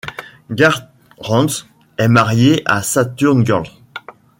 [0.49, 0.87] Garth
[1.19, 1.67] Ranzz
[1.99, 3.67] est marié à Saturn Girl.